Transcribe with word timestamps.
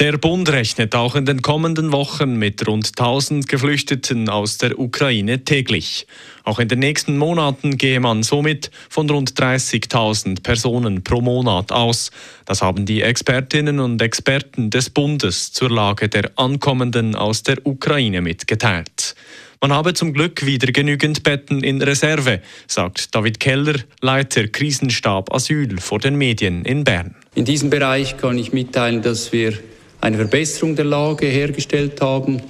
Der 0.00 0.18
Bund 0.18 0.48
rechnet 0.48 0.96
auch 0.96 1.14
in 1.14 1.24
den 1.24 1.40
kommenden 1.40 1.92
Wochen 1.92 2.36
mit 2.36 2.66
rund 2.66 2.88
1000 2.98 3.46
Geflüchteten 3.46 4.28
aus 4.28 4.58
der 4.58 4.76
Ukraine 4.80 5.44
täglich. 5.44 6.08
Auch 6.42 6.58
in 6.58 6.66
den 6.66 6.80
nächsten 6.80 7.16
Monaten 7.16 7.78
gehe 7.78 8.00
man 8.00 8.24
somit 8.24 8.72
von 8.88 9.08
rund 9.08 9.40
30.000 9.40 10.42
Personen 10.42 11.04
pro 11.04 11.20
Monat 11.20 11.70
aus. 11.70 12.10
Das 12.44 12.60
haben 12.60 12.86
die 12.86 13.02
Expertinnen 13.02 13.78
und 13.78 14.02
Experten 14.02 14.70
des 14.70 14.90
Bundes 14.90 15.52
zur 15.52 15.70
Lage 15.70 16.08
der 16.08 16.28
Ankommenden 16.34 17.14
aus 17.14 17.44
der 17.44 17.64
Ukraine 17.64 18.20
mitgeteilt. 18.20 19.14
Man 19.60 19.72
habe 19.72 19.94
zum 19.94 20.12
Glück 20.12 20.44
wieder 20.44 20.72
genügend 20.72 21.22
Betten 21.22 21.62
in 21.62 21.80
Reserve, 21.80 22.40
sagt 22.66 23.14
David 23.14 23.38
Keller, 23.38 23.76
Leiter 24.00 24.48
Krisenstab 24.48 25.32
Asyl 25.32 25.78
vor 25.78 26.00
den 26.00 26.16
Medien 26.16 26.64
in 26.64 26.82
Bern. 26.82 27.14
In 27.36 27.44
diesem 27.44 27.70
Bereich 27.70 28.16
kann 28.16 28.38
ich 28.38 28.52
mitteilen, 28.52 29.00
dass 29.00 29.32
wir 29.32 29.54
eine 30.04 30.18
Verbesserung 30.18 30.76
der 30.76 30.84
Lage 30.84 31.26
hergestellt 31.26 32.00
haben. 32.02 32.42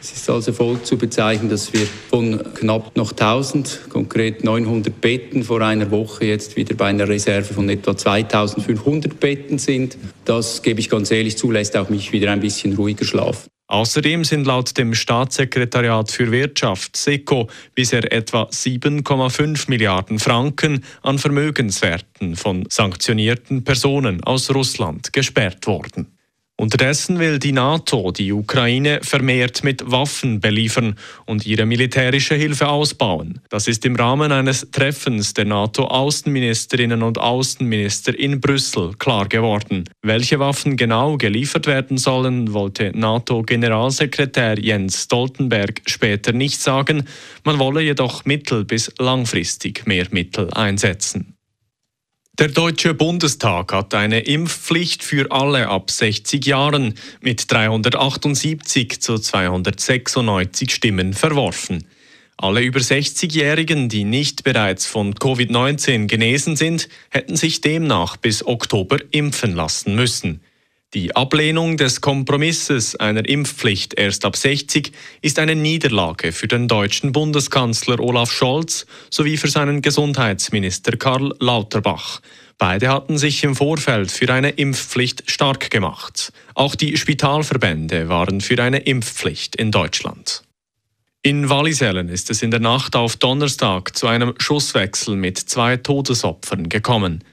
Es 0.00 0.12
ist 0.12 0.30
also 0.30 0.52
voll 0.52 0.80
zu 0.82 0.96
bezeichnen, 0.98 1.48
dass 1.48 1.72
wir 1.72 1.86
von 2.10 2.40
knapp 2.54 2.94
noch 2.96 3.12
1000, 3.12 3.88
konkret 3.88 4.44
900 4.44 5.00
Betten 5.00 5.42
vor 5.42 5.62
einer 5.62 5.90
Woche 5.90 6.26
jetzt 6.26 6.54
wieder 6.56 6.74
bei 6.74 6.86
einer 6.86 7.08
Reserve 7.08 7.52
von 7.54 7.68
etwa 7.68 7.96
2500 7.96 9.18
Betten 9.18 9.58
sind. 9.58 9.96
Das 10.24 10.62
gebe 10.62 10.80
ich 10.80 10.90
ganz 10.90 11.10
ehrlich 11.10 11.36
zu, 11.36 11.50
lässt 11.50 11.76
auch 11.76 11.88
mich 11.88 12.12
wieder 12.12 12.30
ein 12.30 12.40
bisschen 12.40 12.74
ruhiger 12.74 13.06
schlafen. 13.06 13.48
Außerdem 13.66 14.24
sind 14.24 14.46
laut 14.46 14.76
dem 14.78 14.94
Staatssekretariat 14.94 16.10
für 16.10 16.30
Wirtschaft 16.30 16.96
SECO 16.96 17.48
bisher 17.74 18.12
etwa 18.12 18.44
7,5 18.44 19.68
Milliarden 19.68 20.18
Franken 20.18 20.84
an 21.02 21.18
Vermögenswerten 21.18 22.36
von 22.36 22.64
sanktionierten 22.68 23.64
Personen 23.64 24.22
aus 24.24 24.54
Russland 24.54 25.12
gesperrt 25.12 25.66
worden. 25.66 26.17
Unterdessen 26.60 27.20
will 27.20 27.38
die 27.38 27.52
NATO 27.52 28.10
die 28.10 28.32
Ukraine 28.32 28.98
vermehrt 29.02 29.62
mit 29.62 29.92
Waffen 29.92 30.40
beliefern 30.40 30.96
und 31.24 31.46
ihre 31.46 31.66
militärische 31.66 32.34
Hilfe 32.34 32.66
ausbauen. 32.66 33.40
Das 33.48 33.68
ist 33.68 33.84
im 33.84 33.94
Rahmen 33.94 34.32
eines 34.32 34.68
Treffens 34.72 35.34
der 35.34 35.44
NATO-Außenministerinnen 35.44 37.04
und 37.04 37.16
Außenminister 37.16 38.18
in 38.18 38.40
Brüssel 38.40 38.94
klar 38.98 39.28
geworden. 39.28 39.84
Welche 40.02 40.40
Waffen 40.40 40.76
genau 40.76 41.16
geliefert 41.16 41.68
werden 41.68 41.96
sollen, 41.96 42.52
wollte 42.52 42.90
NATO-Generalsekretär 42.92 44.58
Jens 44.58 45.04
Stoltenberg 45.04 45.82
später 45.86 46.32
nicht 46.32 46.60
sagen. 46.60 47.04
Man 47.44 47.60
wolle 47.60 47.82
jedoch 47.82 48.24
mittel- 48.24 48.64
bis 48.64 48.92
langfristig 48.98 49.86
mehr 49.86 50.08
Mittel 50.10 50.52
einsetzen. 50.52 51.37
Der 52.38 52.46
Deutsche 52.46 52.94
Bundestag 52.94 53.72
hat 53.72 53.94
eine 53.94 54.20
Impfpflicht 54.20 55.02
für 55.02 55.32
alle 55.32 55.66
ab 55.66 55.90
60 55.90 56.46
Jahren 56.46 56.94
mit 57.20 57.50
378 57.50 59.00
zu 59.00 59.18
296 59.18 60.72
Stimmen 60.72 61.14
verworfen. 61.14 61.88
Alle 62.36 62.60
über 62.60 62.78
60-Jährigen, 62.78 63.88
die 63.88 64.04
nicht 64.04 64.44
bereits 64.44 64.86
von 64.86 65.14
Covid-19 65.14 66.06
genesen 66.06 66.54
sind, 66.54 66.88
hätten 67.10 67.34
sich 67.34 67.60
demnach 67.60 68.16
bis 68.16 68.46
Oktober 68.46 68.98
impfen 69.10 69.56
lassen 69.56 69.96
müssen. 69.96 70.40
Die 70.94 71.14
Ablehnung 71.14 71.76
des 71.76 72.00
Kompromisses 72.00 72.96
einer 72.96 73.28
Impfpflicht 73.28 73.92
erst 73.92 74.24
ab 74.24 74.36
60 74.36 74.90
ist 75.20 75.38
eine 75.38 75.54
Niederlage 75.54 76.32
für 76.32 76.48
den 76.48 76.66
deutschen 76.66 77.12
Bundeskanzler 77.12 78.00
Olaf 78.00 78.32
Scholz 78.32 78.86
sowie 79.10 79.36
für 79.36 79.48
seinen 79.48 79.82
Gesundheitsminister 79.82 80.96
Karl 80.96 81.34
Lauterbach. 81.40 82.22
Beide 82.56 82.88
hatten 82.88 83.18
sich 83.18 83.44
im 83.44 83.54
Vorfeld 83.54 84.10
für 84.10 84.32
eine 84.32 84.48
Impfpflicht 84.48 85.30
stark 85.30 85.70
gemacht. 85.70 86.32
Auch 86.54 86.74
die 86.74 86.96
Spitalverbände 86.96 88.08
waren 88.08 88.40
für 88.40 88.62
eine 88.62 88.78
Impfpflicht 88.78 89.56
in 89.56 89.70
Deutschland. 89.70 90.42
In 91.20 91.50
Wallisellen 91.50 92.08
ist 92.08 92.30
es 92.30 92.40
in 92.40 92.50
der 92.50 92.60
Nacht 92.60 92.96
auf 92.96 93.16
Donnerstag 93.16 93.94
zu 93.94 94.06
einem 94.06 94.32
Schusswechsel 94.38 95.16
mit 95.16 95.36
zwei 95.36 95.76
Todesopfern 95.76 96.70
gekommen. 96.70 97.24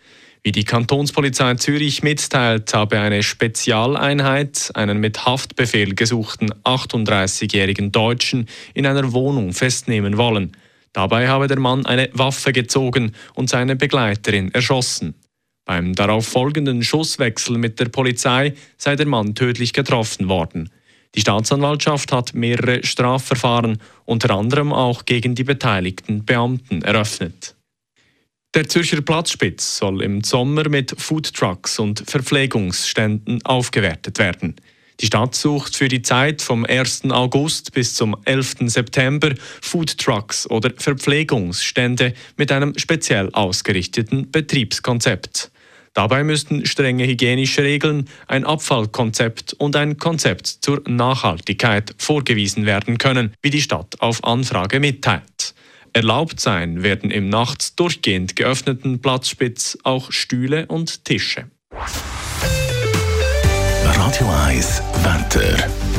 Wie 0.45 0.51
die 0.51 0.63
Kantonspolizei 0.63 1.55
Zürich 1.55 2.03
mitteilt, 2.03 2.71
habe 2.75 2.99
eine 2.99 3.23
Spezialeinheit 3.23 4.69
einen 4.75 4.99
mit 4.99 5.25
Haftbefehl 5.25 5.95
gesuchten 5.95 6.53
38-jährigen 6.63 7.91
Deutschen 7.91 8.47
in 8.75 8.85
einer 8.85 9.11
Wohnung 9.11 9.53
festnehmen 9.53 10.17
wollen. 10.17 10.55
Dabei 10.93 11.29
habe 11.29 11.47
der 11.47 11.59
Mann 11.59 11.87
eine 11.87 12.09
Waffe 12.13 12.53
gezogen 12.53 13.13
und 13.33 13.49
seine 13.49 13.75
Begleiterin 13.75 14.53
erschossen. 14.53 15.15
Beim 15.65 15.95
darauf 15.95 16.27
folgenden 16.27 16.83
Schusswechsel 16.83 17.57
mit 17.57 17.79
der 17.79 17.89
Polizei 17.89 18.53
sei 18.77 18.95
der 18.95 19.07
Mann 19.07 19.33
tödlich 19.33 19.73
getroffen 19.73 20.29
worden. 20.29 20.69
Die 21.15 21.21
Staatsanwaltschaft 21.21 22.11
hat 22.11 22.35
mehrere 22.35 22.85
Strafverfahren, 22.85 23.79
unter 24.05 24.29
anderem 24.29 24.73
auch 24.73 25.05
gegen 25.05 25.33
die 25.33 25.43
beteiligten 25.43 26.23
Beamten, 26.23 26.83
eröffnet. 26.83 27.55
Der 28.55 28.69
Zürcher 28.69 29.01
Platzspitz 29.01 29.79
soll 29.79 30.01
im 30.01 30.23
Sommer 30.23 30.69
mit 30.69 30.95
Foodtrucks 30.97 31.77
und 31.77 32.09
Verpflegungsständen 32.09 33.45
aufgewertet 33.45 34.17
werden. 34.17 34.55
Die 35.01 35.07
Stadt 35.07 35.35
sucht 35.35 35.75
für 35.75 35.89
die 35.89 36.01
Zeit 36.01 36.41
vom 36.41 36.63
1. 36.63 37.11
August 37.11 37.73
bis 37.73 37.95
zum 37.95 38.15
11. 38.23 38.55
September 38.67 39.33
Foodtrucks 39.61 40.49
oder 40.49 40.71
Verpflegungsstände 40.77 42.13
mit 42.37 42.49
einem 42.53 42.77
speziell 42.77 43.29
ausgerichteten 43.33 44.31
Betriebskonzept. 44.31 45.51
Dabei 45.93 46.23
müssten 46.23 46.65
strenge 46.65 47.05
hygienische 47.05 47.63
Regeln, 47.63 48.07
ein 48.27 48.45
Abfallkonzept 48.45 49.51
und 49.51 49.75
ein 49.75 49.97
Konzept 49.97 50.47
zur 50.47 50.81
Nachhaltigkeit 50.87 51.93
vorgewiesen 51.97 52.65
werden 52.65 52.97
können, 52.99 53.33
wie 53.41 53.49
die 53.49 53.61
Stadt 53.61 53.99
auf 53.99 54.23
Anfrage 54.23 54.79
mitteilt. 54.79 55.34
Erlaubt 55.95 56.41
sein 56.41 56.83
werden 56.83 57.09
im 57.09 57.29
nachts 57.29 57.73
durchgehend 57.77 58.35
geöffneten 58.35 58.99
Platzspitz 58.99 59.77
auch 59.83 60.11
Stühle 60.11 60.65
und 60.65 61.05
Tische. 61.05 61.49
Radio 63.85 64.29
1 64.45 64.81
Wetter. 65.03 65.94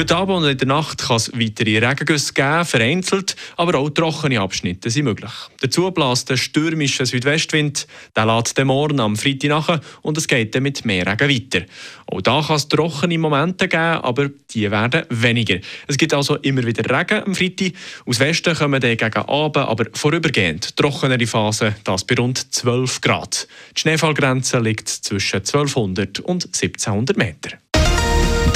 Heute 0.00 0.16
Abend 0.16 0.36
und 0.38 0.48
in 0.48 0.56
der 0.56 0.66
Nacht 0.66 0.96
kann 0.96 1.16
es 1.16 1.30
weitere 1.34 1.76
Regengüsse 1.76 2.32
geben, 2.32 2.64
vereinzelt, 2.64 3.36
aber 3.58 3.78
auch 3.78 3.90
trockene 3.90 4.40
Abschnitte 4.40 4.88
sind 4.88 5.04
möglich. 5.04 5.30
Dazu 5.60 5.90
bläst 5.90 6.30
der 6.30 6.38
stürmische 6.38 7.04
Südwestwind, 7.04 7.86
der 8.16 8.24
lädt 8.24 8.56
den 8.56 8.68
Morgen 8.68 8.98
am 8.98 9.16
Freitag 9.16 9.50
nach 9.50 9.80
und 10.00 10.16
es 10.16 10.26
geht 10.26 10.54
dann 10.54 10.62
mit 10.62 10.86
mehr 10.86 11.06
Regen 11.06 11.28
weiter. 11.28 11.66
Auch 12.06 12.22
da 12.22 12.42
kann 12.42 12.56
es 12.56 12.68
trockene 12.68 13.18
Momente 13.18 13.68
geben, 13.68 13.82
aber 13.82 14.30
die 14.54 14.70
werden 14.70 15.04
weniger. 15.10 15.58
Es 15.86 15.98
gibt 15.98 16.14
also 16.14 16.36
immer 16.36 16.64
wieder 16.64 16.82
Regen 16.82 17.22
am 17.26 17.34
Freitag. 17.34 17.72
Aus 18.06 18.20
Westen 18.20 18.56
kommen 18.56 18.80
dann 18.80 18.96
gegen 18.96 19.22
Abend, 19.22 19.58
aber 19.58 19.84
vorübergehend 19.92 20.78
trockenere 20.78 21.26
Phasen, 21.26 21.74
das 21.84 22.04
bei 22.04 22.14
rund 22.14 22.54
12 22.54 23.02
Grad. 23.02 23.46
Die 23.76 23.80
Schneefallgrenze 23.82 24.60
liegt 24.60 24.88
zwischen 24.88 25.40
1200 25.40 26.20
und 26.20 26.46
1700 26.46 27.18
Meter. 27.18 27.58